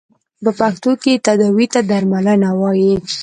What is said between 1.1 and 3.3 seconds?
تداوې ته درملنه ویل کیږی.